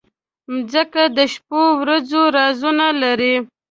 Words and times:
مځکه 0.51 1.03
د 1.17 1.19
شپو 1.33 1.61
ورځو 1.81 2.21
رازونه 2.37 2.87
لري. 3.01 3.35